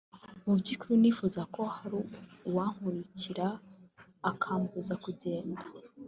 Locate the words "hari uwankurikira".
1.75-3.47